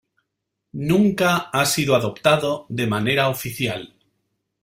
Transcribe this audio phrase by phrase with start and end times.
[0.89, 3.93] Nunca ha sido adoptado de manera oficial.